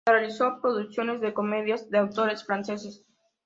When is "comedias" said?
1.31-1.91